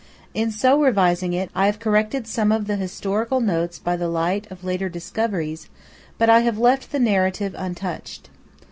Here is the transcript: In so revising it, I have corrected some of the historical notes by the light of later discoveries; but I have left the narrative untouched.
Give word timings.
In 0.33 0.49
so 0.49 0.81
revising 0.81 1.31
it, 1.33 1.51
I 1.53 1.67
have 1.67 1.77
corrected 1.77 2.25
some 2.25 2.51
of 2.51 2.65
the 2.65 2.75
historical 2.75 3.39
notes 3.39 3.77
by 3.77 3.95
the 3.95 4.07
light 4.07 4.49
of 4.49 4.63
later 4.63 4.89
discoveries; 4.89 5.69
but 6.17 6.27
I 6.27 6.39
have 6.39 6.57
left 6.57 6.91
the 6.91 6.97
narrative 6.99 7.53
untouched. 7.55 8.31